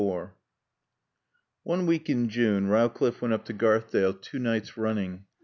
[0.03, 0.29] LIV
[1.61, 5.25] One week in June Rowcliffe went up to Garthdale two nights running.